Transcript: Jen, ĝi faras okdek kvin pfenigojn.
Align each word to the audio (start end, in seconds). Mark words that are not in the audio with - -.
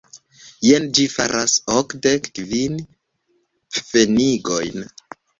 Jen, 0.67 0.85
ĝi 0.99 1.03
faras 1.15 1.57
okdek 1.73 2.29
kvin 2.39 2.79
pfenigojn. 3.75 4.87